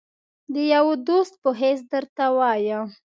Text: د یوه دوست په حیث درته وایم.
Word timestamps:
د 0.53 0.55
یوه 0.73 0.95
دوست 1.07 1.33
په 1.43 1.49
حیث 1.59 1.79
درته 1.91 2.25
وایم. 2.37 2.87